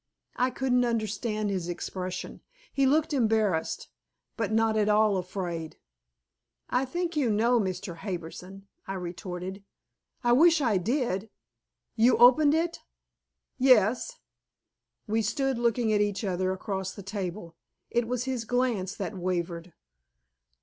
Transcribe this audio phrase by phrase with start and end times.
[0.35, 2.41] I couldn't understand his expression.
[2.73, 3.87] He looked embarrassed,
[4.35, 5.77] but not at all afraid.
[6.71, 7.97] "I think you know, Mr.
[7.97, 9.63] Harbison," I retorted.
[10.23, 11.29] "I wish I did.
[11.95, 12.79] You opened it?"
[13.59, 14.17] "Yes."
[15.05, 17.55] We stood looking at each other across the table.
[17.91, 19.71] It was his glance that wavered.